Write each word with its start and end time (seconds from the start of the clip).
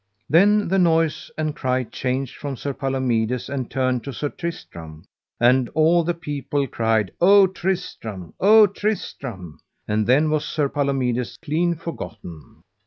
Then 0.27 0.67
the 0.67 0.79
noise 0.79 1.29
and 1.37 1.55
cry 1.55 1.83
changed 1.83 2.35
from 2.37 2.57
Sir 2.57 2.73
Palomides 2.73 3.49
and 3.49 3.69
turned 3.69 4.03
to 4.05 4.11
Sir 4.11 4.29
Tristram, 4.29 5.03
and 5.39 5.69
all 5.75 6.03
the 6.03 6.15
people 6.15 6.65
cried: 6.65 7.11
O 7.21 7.45
Tristram, 7.45 8.33
O 8.39 8.65
Tristram. 8.65 9.59
And 9.87 10.07
then 10.07 10.31
was 10.31 10.43
Sir 10.43 10.69
Palomides 10.69 11.37
clean 11.39 11.75
forgotten. 11.75 12.63